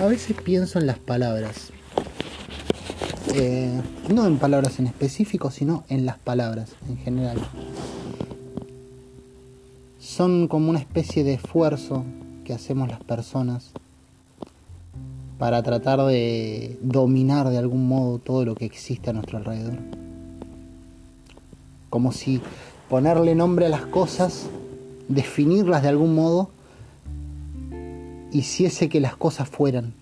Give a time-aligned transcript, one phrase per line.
[0.00, 1.72] A veces pienso en las palabras.
[3.34, 3.78] Eh,
[4.08, 7.36] no en palabras en específico, sino en las palabras en general.
[9.98, 12.04] Son como una especie de esfuerzo
[12.46, 13.72] que hacemos las personas
[15.38, 19.76] para tratar de dominar de algún modo todo lo que existe a nuestro alrededor.
[21.90, 22.40] Como si
[22.88, 24.46] ponerle nombre a las cosas,
[25.08, 26.48] definirlas de algún modo,
[28.32, 29.92] hiciese que las cosas fueran,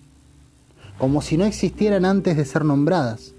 [0.99, 3.33] como si no existieran antes de ser nombradas,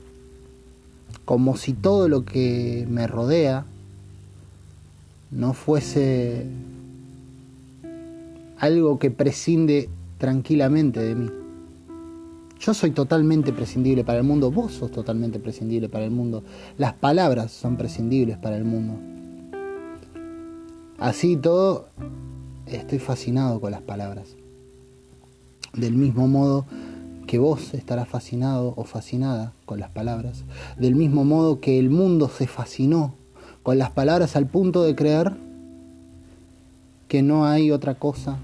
[1.26, 3.66] como si todo lo que me rodea
[5.30, 6.46] no fuese
[8.58, 11.30] algo que prescinde tranquilamente de mí.
[12.58, 16.42] Yo soy totalmente prescindible para el mundo, vos sos totalmente prescindible para el mundo,
[16.78, 18.94] las palabras son prescindibles para el mundo.
[20.98, 21.88] Así todo,
[22.66, 24.34] estoy fascinado con las palabras.
[25.74, 26.66] Del mismo modo
[27.30, 30.42] que vos estarás fascinado o fascinada con las palabras.
[30.76, 33.14] Del mismo modo que el mundo se fascinó
[33.62, 35.30] con las palabras al punto de creer
[37.06, 38.38] que no hay otra cosa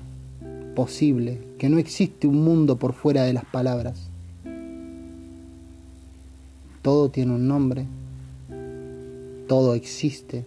[0.77, 3.99] posible, que no existe un mundo por fuera de las palabras.
[6.81, 7.87] Todo tiene un nombre,
[9.49, 10.45] todo existe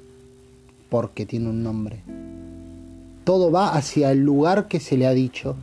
[0.89, 1.99] porque tiene un nombre.
[3.25, 5.57] Todo va hacia el lugar que se le ha dicho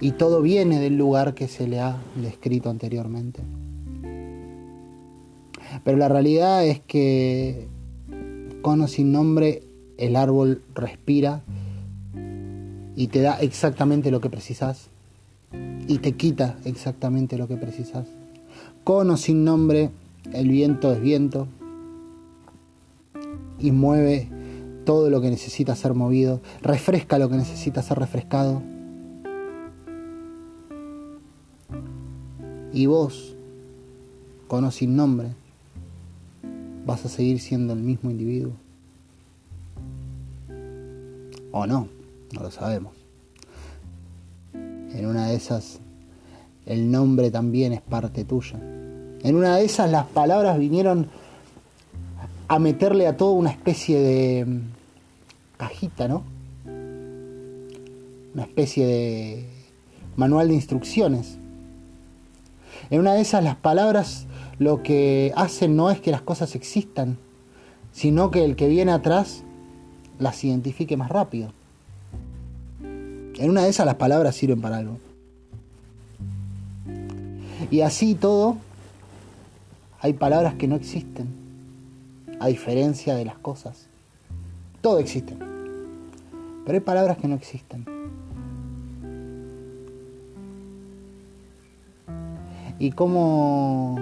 [0.00, 3.42] y todo viene del lugar que se le ha descrito anteriormente.
[5.84, 7.66] Pero la realidad es que
[8.62, 9.62] con o sin nombre
[9.98, 11.42] el árbol respira
[12.96, 14.88] y te da exactamente lo que precisas
[15.86, 18.06] y te quita exactamente lo que precisas.
[18.84, 19.90] Con o sin nombre
[20.32, 21.46] el viento es viento
[23.58, 24.28] y mueve
[24.86, 28.62] todo lo que necesita ser movido, refresca lo que necesita ser refrescado
[32.72, 33.34] Y vos,
[34.46, 35.28] con o sin nombre,
[36.86, 38.52] vas a seguir siendo el mismo individuo.
[41.50, 41.88] O no,
[42.32, 42.92] no lo sabemos.
[44.54, 45.80] En una de esas,
[46.66, 48.58] el nombre también es parte tuya.
[49.22, 51.08] En una de esas, las palabras vinieron
[52.46, 54.60] a meterle a todo una especie de mm,
[55.56, 56.22] cajita, ¿no?
[58.34, 59.46] Una especie de
[60.16, 61.39] manual de instrucciones
[62.90, 64.26] en una de esas las palabras
[64.58, 67.16] lo que hacen no es que las cosas existan,
[67.92, 69.42] sino que el que viene atrás
[70.18, 71.52] las identifique más rápido.
[72.82, 74.98] En una de esas las palabras sirven para algo.
[77.70, 78.56] Y así todo,
[80.00, 81.28] hay palabras que no existen,
[82.40, 83.86] a diferencia de las cosas.
[84.82, 85.34] Todo existe,
[86.66, 87.86] pero hay palabras que no existen.
[92.80, 93.98] ¿Y cómo,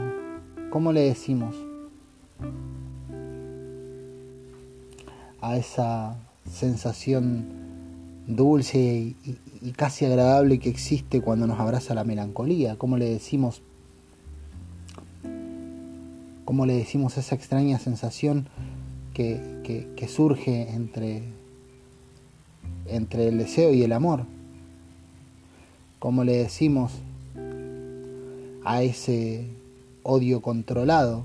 [0.71, 1.57] cómo le decimos
[5.41, 6.17] a esa
[6.49, 7.45] sensación
[8.29, 12.77] dulce y, casi agradable que existe cuando nos abraza la melancolía?
[12.77, 13.63] ¿Cómo le decimos
[16.45, 18.47] cómo le decimos esa extraña sensación
[19.13, 21.25] que, que, que, surge entre,
[22.87, 24.25] entre el deseo y el amor.
[25.99, 26.93] ¿Cómo le decimos
[28.69, 29.47] a ese
[30.03, 31.25] odio controlado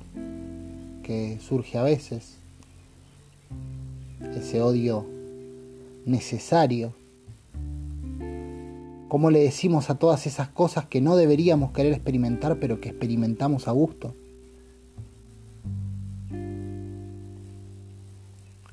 [1.03, 2.37] que surge a veces,
[4.33, 5.05] ese odio
[6.05, 6.93] necesario.
[9.09, 13.67] ¿Cómo le decimos a todas esas cosas que no deberíamos querer experimentar, pero que experimentamos
[13.67, 14.15] a gusto?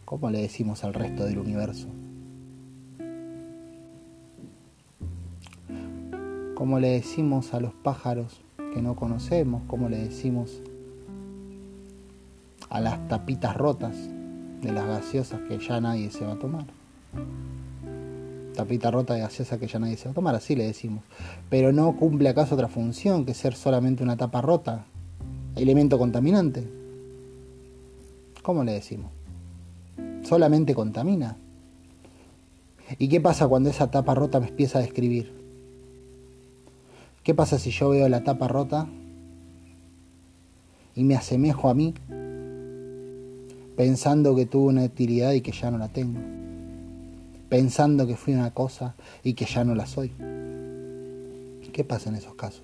[0.05, 1.89] ¿Cómo le decimos al resto del universo?
[6.55, 8.41] ¿Cómo le decimos a los pájaros
[8.73, 10.61] que no conocemos, como le decimos
[12.69, 13.97] a las tapitas rotas
[14.63, 16.65] de las gaseosas que ya nadie se va a tomar.
[18.55, 21.03] Tapita rota de gaseosa que ya nadie se va a tomar, así le decimos.
[21.49, 24.85] Pero no cumple acaso otra función que ser solamente una tapa rota,
[25.57, 26.69] elemento contaminante.
[28.43, 29.11] ¿Cómo le decimos?
[30.25, 31.37] Solamente contamina.
[32.99, 35.40] ¿Y qué pasa cuando esa tapa rota me empieza a describir?
[37.23, 38.89] ¿Qué pasa si yo veo la tapa rota
[40.95, 41.95] y me asemejo a mí
[43.77, 46.19] pensando que tuve una utilidad y que ya no la tengo?
[47.51, 50.13] Pensando que fui una cosa y que ya no la soy.
[51.73, 52.63] ¿Qué pasa en esos casos?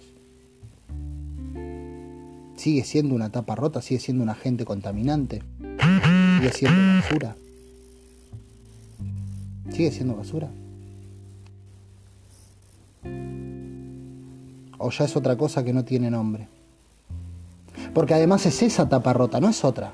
[2.57, 5.43] Sigue siendo una tapa rota, sigue siendo un agente contaminante,
[6.39, 7.37] sigue siendo basura.
[9.71, 10.51] Sigue siendo basura.
[14.79, 16.49] O ya es otra cosa que no tiene nombre.
[17.95, 19.93] Porque además es esa tapa rota, no es otra.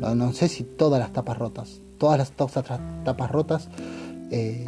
[0.00, 3.68] No, sé si todas las tapas rotas, todas las tapas rotas
[4.30, 4.64] eh,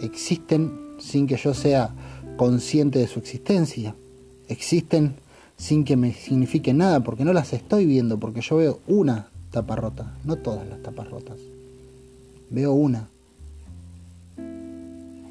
[0.00, 1.90] existen sin que yo sea
[2.36, 3.94] consciente de su existencia.
[4.48, 5.16] Existen
[5.56, 9.76] sin que me signifique nada, porque no las estoy viendo, porque yo veo una tapa
[9.76, 11.38] rota, no todas las tapas rotas.
[12.50, 13.08] Veo una.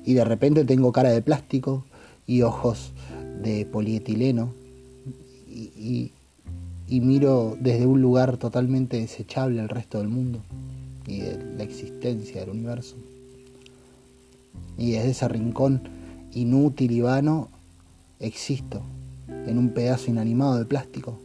[0.08, 1.84] Y de repente tengo cara de plástico
[2.26, 2.94] y ojos
[3.44, 4.54] de polietileno
[5.50, 6.12] y,
[6.88, 10.40] y miro desde un lugar totalmente desechable al resto del mundo
[11.06, 12.96] y de la existencia del universo.
[14.78, 15.82] Y desde ese rincón
[16.34, 17.50] inútil y vano
[18.22, 18.82] existo
[19.28, 21.20] en un pedazo inanimado de plástico.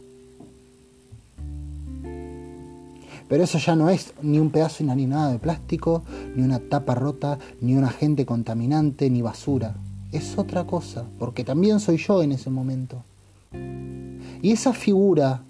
[3.33, 6.03] Pero eso ya no es ni un pedazo inanimado de plástico,
[6.35, 9.73] ni una tapa rota, ni un agente contaminante, ni basura.
[10.11, 13.01] Es otra cosa, porque también soy yo en ese momento.
[14.43, 15.41] Y esa figura,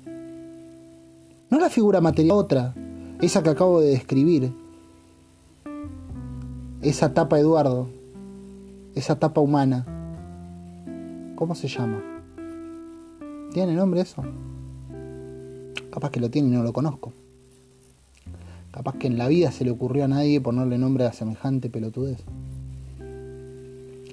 [1.50, 2.74] no la figura material, otra,
[3.22, 4.54] esa que acabo de describir,
[6.82, 7.90] esa tapa Eduardo,
[8.96, 9.86] esa tapa humana,
[11.36, 12.02] ¿cómo se llama?
[13.54, 14.24] ¿Tiene nombre eso?
[15.92, 17.12] Capaz que lo tiene y no lo conozco.
[18.74, 22.18] Capaz que en la vida se le ocurrió a nadie ponerle nombre a semejante pelotudez.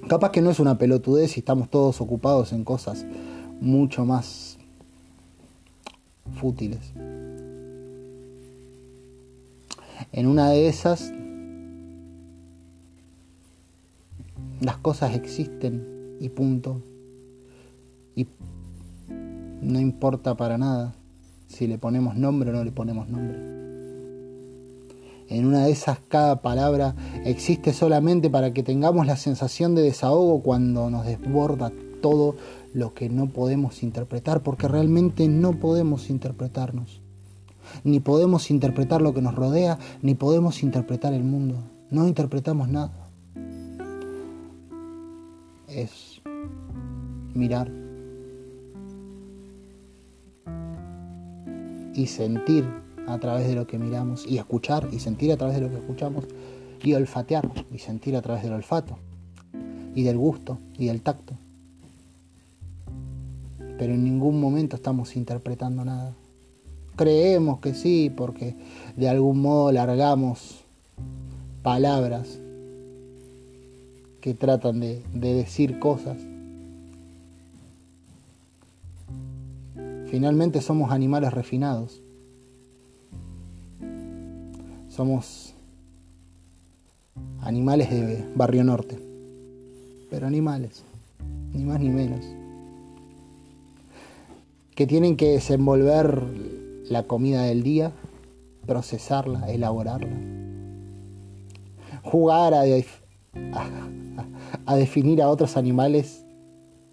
[0.07, 3.07] Capaz que no es una pelotudez y estamos todos ocupados en cosas
[3.59, 4.59] mucho más
[6.39, 6.93] fútiles.
[10.11, 11.11] En una de esas,
[14.59, 16.83] las cosas existen y punto.
[18.15, 18.27] Y
[19.59, 20.93] no importa para nada
[21.47, 23.70] si le ponemos nombre o no le ponemos nombre.
[25.31, 26.93] En una de esas cada palabra
[27.23, 32.35] existe solamente para que tengamos la sensación de desahogo cuando nos desborda todo
[32.73, 36.99] lo que no podemos interpretar, porque realmente no podemos interpretarnos.
[37.85, 41.55] Ni podemos interpretar lo que nos rodea, ni podemos interpretar el mundo.
[41.89, 42.91] No interpretamos nada.
[45.69, 46.21] Es
[47.33, 47.71] mirar
[51.95, 55.61] y sentir a través de lo que miramos y escuchar y sentir a través de
[55.61, 56.25] lo que escuchamos
[56.83, 58.97] y olfatear y sentir a través del olfato
[59.95, 61.33] y del gusto y del tacto.
[63.77, 66.13] Pero en ningún momento estamos interpretando nada.
[66.95, 68.55] Creemos que sí porque
[68.95, 70.61] de algún modo largamos
[71.63, 72.39] palabras
[74.19, 76.17] que tratan de, de decir cosas.
[80.09, 82.01] Finalmente somos animales refinados
[84.91, 85.53] somos
[87.41, 88.99] animales de Barrio Norte,
[90.09, 90.83] pero animales,
[91.53, 92.25] ni más ni menos,
[94.75, 96.21] que tienen que desenvolver
[96.89, 97.93] la comida del día,
[98.65, 100.17] procesarla, elaborarla,
[102.03, 102.63] jugar a,
[104.75, 106.25] definir a otros animales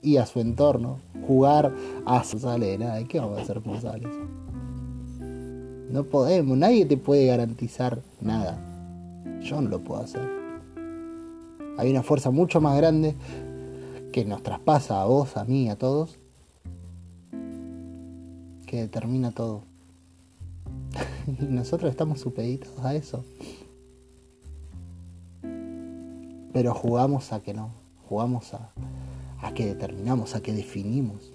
[0.03, 1.75] y a su entorno, jugar
[2.07, 4.13] a su ¿de qué vamos a hacer responsables?
[5.91, 8.59] No podemos, nadie te puede garantizar nada.
[9.41, 10.29] Yo no lo puedo hacer.
[11.79, 13.15] Hay una fuerza mucho más grande
[14.13, 16.19] que nos traspasa a vos, a mí, a todos,
[18.67, 19.63] que determina todo.
[21.27, 23.25] y nosotros estamos supeditados a eso.
[26.53, 27.71] Pero jugamos a que no,
[28.09, 28.73] jugamos a,
[29.41, 31.33] a que determinamos, a que definimos.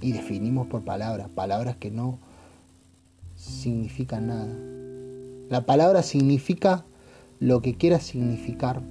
[0.00, 2.18] Y definimos por palabras, palabras que no
[3.48, 4.54] significa nada.
[5.48, 6.84] La palabra significa
[7.40, 8.82] lo que quiera significar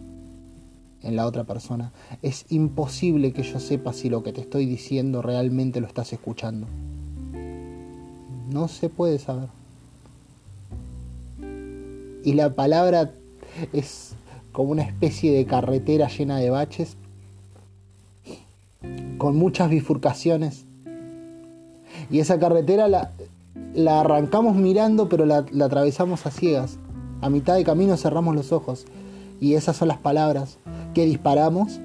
[1.03, 1.91] en la otra persona.
[2.21, 6.67] Es imposible que yo sepa si lo que te estoy diciendo realmente lo estás escuchando.
[8.49, 9.49] No se puede saber.
[12.23, 13.11] Y la palabra
[13.73, 14.13] es
[14.51, 16.97] como una especie de carretera llena de baches,
[19.17, 20.65] con muchas bifurcaciones.
[22.09, 23.11] Y esa carretera la,
[23.77, 26.79] la arrancamos mirando, pero la, atravesamos a ciegas.
[27.21, 28.87] A mitad de camino cerramos los ojos.
[29.39, 30.57] Y esas son las palabras
[30.95, 31.79] que disparamos,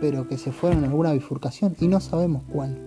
[0.00, 2.80] pero que se fueron en alguna bifurcación y no sabemos cuál.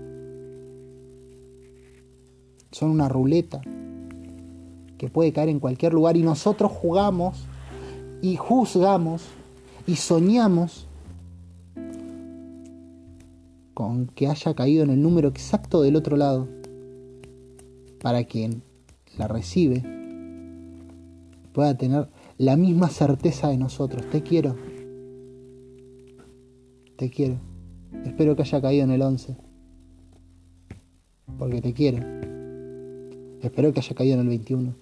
[2.71, 3.61] Son una ruleta
[4.97, 7.45] que puede caer en cualquier lugar y nosotros jugamos
[8.23, 9.25] y juzgamos
[9.85, 10.87] y soñamos
[13.75, 16.58] con que haya caído en el número exacto del otro lado
[18.01, 18.63] para quien
[19.17, 19.83] la recibe
[21.53, 24.09] pueda tener la misma certeza de nosotros.
[24.09, 24.55] Te quiero.
[26.95, 27.37] te quiero.
[28.05, 29.35] Espero que haya caído en el 11.
[31.37, 32.05] Porque te quiero.
[33.41, 34.75] Espero que haya caído en el 21.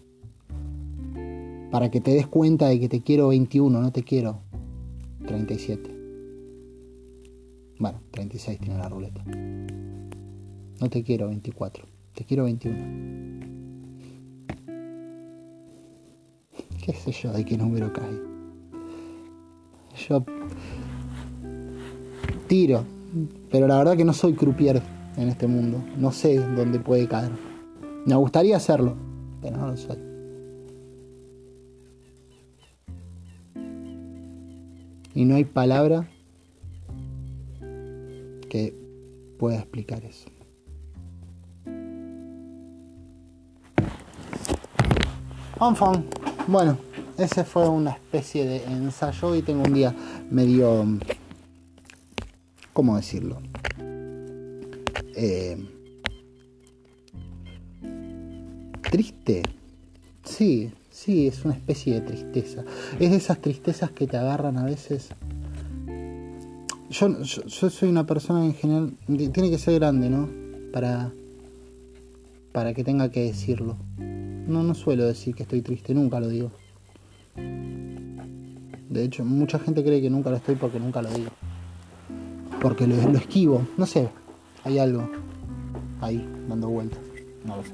[1.71, 4.39] Para que te des cuenta de que te quiero 21, no te quiero
[5.25, 5.95] 37.
[7.79, 9.23] Bueno, 36 tiene la ruleta.
[10.79, 11.85] No te quiero 24,
[12.17, 12.75] te quiero 21.
[16.83, 18.19] ¿Qué sé yo de qué número cae?
[20.09, 20.25] Yo
[22.47, 22.83] tiro,
[23.51, 24.81] pero la verdad que no soy croupier
[25.15, 25.83] en este mundo.
[25.95, 27.29] No sé dónde puede caer.
[28.07, 28.95] Me gustaría hacerlo,
[29.39, 29.97] pero no lo soy.
[35.13, 36.09] Y no hay palabra
[38.49, 38.73] que
[39.37, 40.29] pueda explicar eso.
[45.59, 46.05] Enfant.
[46.47, 46.77] Bueno,
[47.17, 49.93] ese fue una especie de ensayo y tengo un día
[50.29, 50.85] medio...
[52.73, 53.39] ¿Cómo decirlo?
[55.15, 55.57] Eh,
[58.91, 59.41] triste.
[60.23, 62.63] Sí, sí, es una especie de tristeza.
[62.99, 65.09] Es de esas tristezas que te agarran a veces.
[66.91, 68.93] Yo, yo, yo soy una persona en general.
[69.07, 70.29] Tiene que ser grande, ¿no?
[70.71, 71.11] Para.
[72.51, 73.75] Para que tenga que decirlo.
[74.47, 76.51] No, no suelo decir que estoy triste, nunca lo digo.
[77.35, 81.31] De hecho, mucha gente cree que nunca lo estoy porque nunca lo digo.
[82.61, 84.09] Porque lo, esquivo, no sé,
[84.63, 85.09] hay algo
[85.99, 86.99] ahí dando vueltas,
[87.45, 87.73] no lo sé.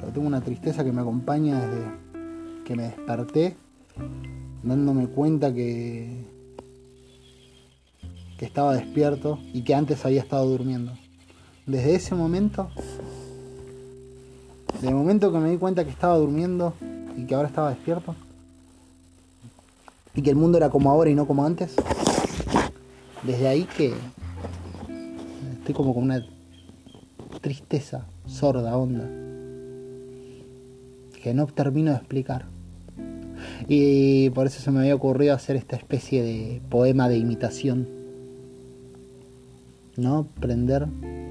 [0.00, 1.84] Pero tengo una tristeza que me acompaña desde
[2.64, 3.56] que me desperté,
[4.64, 6.24] dándome cuenta que,
[8.36, 10.92] que estaba despierto y que antes había estado durmiendo.
[11.66, 12.70] Desde ese momento,
[14.88, 16.74] el momento que me di cuenta que estaba durmiendo
[17.16, 18.14] y que ahora estaba despierto,
[20.14, 21.74] y que el mundo era como ahora y no como antes,
[23.22, 23.94] desde ahí que
[25.58, 26.24] estoy como con una
[27.40, 29.06] tristeza sorda, honda,
[31.22, 32.46] que no termino de explicar.
[33.68, 37.88] Y por eso se me había ocurrido hacer esta especie de poema de imitación.
[39.96, 40.26] ¿No?
[40.40, 40.86] Prender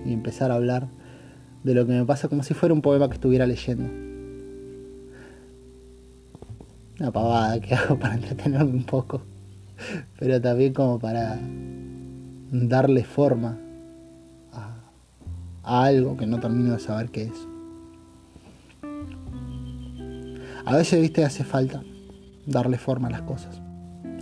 [0.06, 0.88] y empezar a hablar
[1.70, 3.84] de lo que me pasa como si fuera un poema que estuviera leyendo.
[7.00, 9.22] Una pavada que hago para entretenerme un poco.
[10.18, 11.40] Pero también como para
[12.52, 13.56] darle forma
[14.52, 17.48] a, algo que no termino de saber qué es.
[20.66, 21.84] A veces, viste, hace falta
[22.48, 23.62] darle forma a las cosas.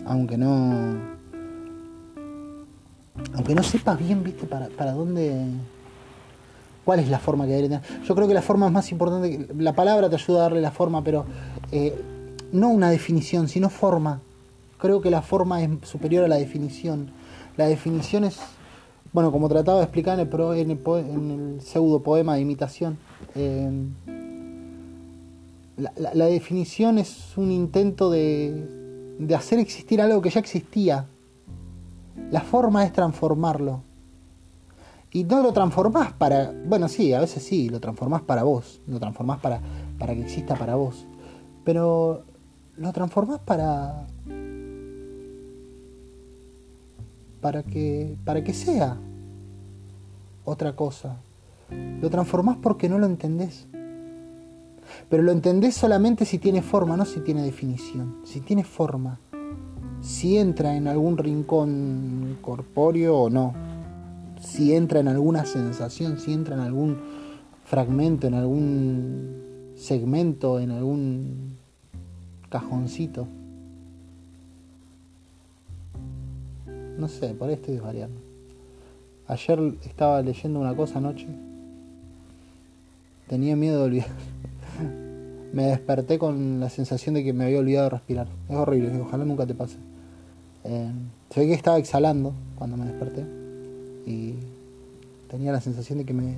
[0.06, 0.98] Aunque no.
[3.36, 5.46] Aunque no sepas bien, viste, para, para dónde.
[6.88, 7.82] ¿Cuál es la forma que debe tener?
[8.06, 9.50] Yo creo que la forma es más importante.
[9.58, 11.26] La palabra te ayuda a darle la forma, pero
[11.74, 11.94] eh,
[12.54, 14.22] no una definición, sino forma.
[14.78, 17.12] Creo que la forma es superior a la definición.
[17.58, 18.40] La definición es,
[19.12, 21.04] bueno, como trataba de explicar en el, pro,
[21.60, 22.98] pseudo poema de imitación,
[23.36, 23.70] eh,
[25.76, 31.06] la, la, la, definición es un intento de, de hacer existir algo que ya existía.
[32.32, 33.82] La forma es transformarlo.
[35.12, 36.54] Y no lo transformás para.
[36.66, 38.82] Bueno, sí, a veces sí, lo transformás para vos.
[38.88, 39.62] Lo transformás para,
[39.98, 41.06] para que exista para vos.
[41.64, 42.24] Pero
[42.78, 44.06] lo transformás para.
[47.42, 48.16] Para que.
[48.26, 48.98] para que sea
[50.44, 51.18] otra cosa.
[52.02, 53.66] Lo transformás porque no lo entendés.
[55.10, 58.16] Pero lo entendés solamente si tiene forma, no si tiene definición.
[58.26, 59.20] Si tiene forma.
[60.02, 63.67] Si entra en algún rincón corpóreo o no.
[64.42, 66.98] Si entra en alguna sensación, si entra en algún
[67.66, 71.58] fragmento, en algún segmento, en algún
[72.50, 73.28] cajoncito.
[76.98, 78.20] No sé, por ahí estoy desvariando.
[79.28, 81.28] Ayer estaba leyendo una cosa anoche.
[83.28, 84.08] Tenía miedo de olvidar.
[85.54, 88.28] me desperté con la sensación de que me había olvidado de respirar.
[88.50, 89.76] Es horrible, ojalá nunca te pase.
[90.64, 90.92] Eh,
[91.30, 93.37] se ve que estaba exhalando cuando me desperté
[94.08, 94.36] y
[95.30, 96.36] tenía la sensación de que me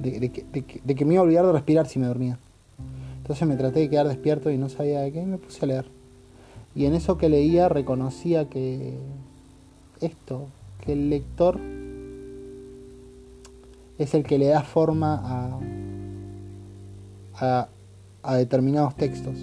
[0.00, 2.38] de, que, me iba a olvidar de respirar si me dormía.
[3.18, 5.68] Entonces me traté de quedar despierto y no sabía de qué y me puse a
[5.68, 5.86] leer.
[6.74, 8.94] Y en eso que leía reconocía que
[10.00, 10.48] esto,
[10.84, 11.60] que el lector
[13.98, 15.60] es el que le da forma
[17.38, 17.68] a,
[18.22, 19.36] a determinados textos.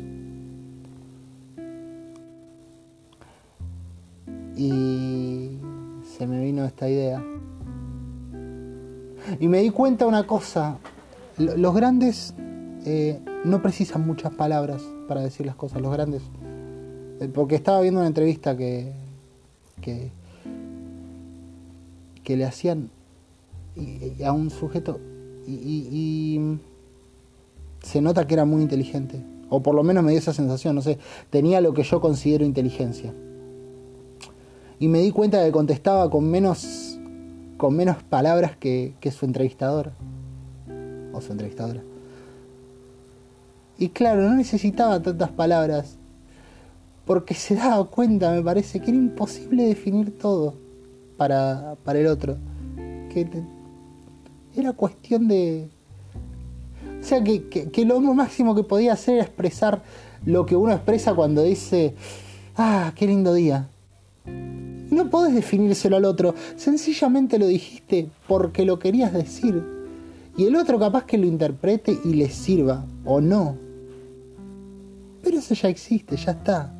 [4.57, 5.57] Y
[6.27, 7.23] me vino esta idea.
[9.39, 10.77] Y me di cuenta una cosa,
[11.37, 12.33] los grandes
[12.85, 16.23] eh, no precisan muchas palabras para decir las cosas, los grandes.
[17.19, 18.91] Eh, porque estaba viendo una entrevista que,
[19.81, 20.09] que,
[22.23, 22.89] que le hacían
[24.25, 24.99] a un sujeto
[25.47, 26.57] y,
[27.81, 30.81] se nota que era muy inteligente, o por lo menos me dio esa sensación, no
[30.81, 30.97] sé,
[31.29, 33.13] tenía lo que yo considero inteligencia.
[34.79, 36.97] Y me di cuenta que contestaba con menos,
[37.57, 39.91] con menos palabras que, que su entrevistador,
[41.13, 41.81] o su entrevistadora.
[43.77, 45.95] Y claro, no necesitaba tantas palabras,
[47.05, 50.53] porque se daba cuenta, me parece, que era imposible definir todo
[51.17, 52.37] para, para el otro.
[53.11, 53.27] Que
[54.55, 55.69] era cuestión de...
[57.01, 59.81] O sea, que, que, lo máximo que podía hacer era expresar
[60.25, 61.93] lo que uno expresa cuando dice,
[62.57, 63.67] ah, qué lindo día.
[64.91, 69.63] No podés definírselo al otro, sencillamente lo dijiste porque lo querías decir.
[70.37, 73.57] Y el otro capaz que lo interprete y le sirva, o no.
[75.21, 76.73] Pero eso ya existe, ya está.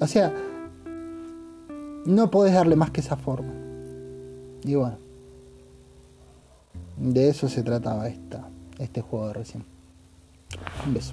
[0.00, 0.32] O sea,
[2.06, 3.52] no podés darle más que esa forma.
[4.64, 4.96] Y bueno.
[6.96, 9.64] De eso se trataba esta, este juego de recién.
[10.86, 11.12] Un beso.